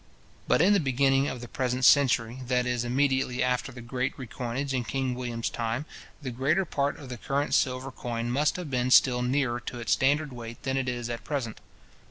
[0.47, 4.73] But in the beginning of the present century, that is, immediately after the great recoinage
[4.73, 5.85] in King William's time,
[6.23, 9.91] the greater part of the current silver coin must have been still nearer to its
[9.91, 11.59] standard weight than it is at present.